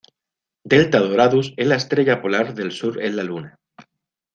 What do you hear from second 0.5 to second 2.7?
Delta Doradus es la estrella polar